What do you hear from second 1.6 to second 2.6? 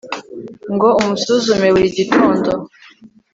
buri gitondo